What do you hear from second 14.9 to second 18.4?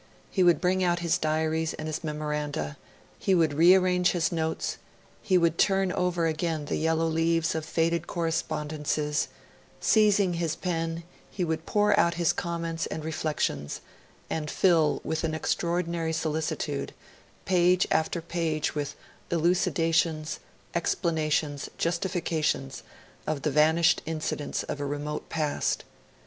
with an extraordinary solicitude, page after